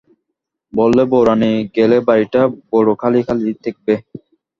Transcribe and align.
বললে, 0.73 1.03
বউরানী 1.11 1.51
গেলে 1.75 1.97
বাড়িটা 2.07 2.41
বড়ো 2.71 2.93
খালি-খালি 3.01 3.49
ঠেকবে। 3.63 3.93